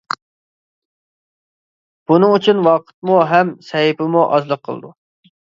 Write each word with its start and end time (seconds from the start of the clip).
بۇنىڭ 2.13 2.33
ئۈچۈن 2.39 2.65
ۋاقىتمۇ 2.69 3.19
ھەم 3.35 3.53
سەھىپىمۇ 3.69 4.27
ئازلىق 4.33 4.67
قىلىدۇ. 4.67 4.93